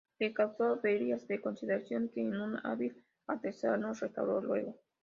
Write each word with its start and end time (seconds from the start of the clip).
Le 0.19 0.33
causó 0.33 0.63
averías 0.63 1.27
de 1.27 1.39
consideración, 1.39 2.09
que 2.09 2.21
un 2.21 2.57
hábil 2.65 3.05
artesano 3.27 3.93
restauró 3.93 4.41
luego. 4.41 4.79